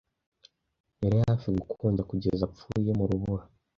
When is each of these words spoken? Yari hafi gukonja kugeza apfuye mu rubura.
Yari 1.03 1.17
hafi 1.27 1.47
gukonja 1.67 2.07
kugeza 2.09 2.43
apfuye 2.49 2.91
mu 2.99 3.05
rubura. 3.09 3.43